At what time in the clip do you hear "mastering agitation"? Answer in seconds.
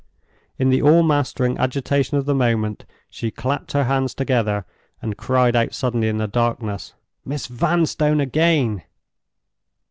1.03-2.17